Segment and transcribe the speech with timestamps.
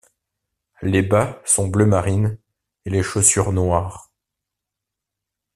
[0.81, 2.39] Les bas sont bleu marine
[2.85, 4.09] et les chaussures noires.